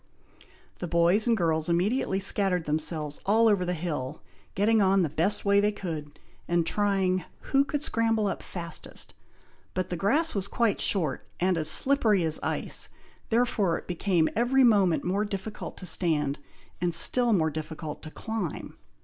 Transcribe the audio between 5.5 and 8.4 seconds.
they could, and trying who could scramble